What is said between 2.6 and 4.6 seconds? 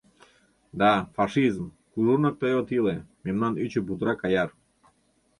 иле, Мемнан ӱчӧ путырак аяр.